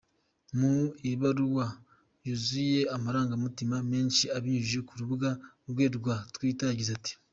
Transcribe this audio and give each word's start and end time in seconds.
Mu 0.57 0.75
ibaruwa 1.11 1.65
yuzuye 2.25 2.81
amarangamutima 2.95 3.75
menshi 3.91 4.23
abinyujije 4.35 4.79
ku 4.87 4.93
rubuga 4.99 5.29
rwe 5.69 5.85
rwa 5.97 6.15
twita 6.35 6.63
yagize 6.69 6.91
ati:. 6.99 7.13